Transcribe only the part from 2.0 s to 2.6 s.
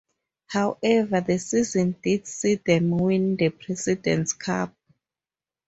did see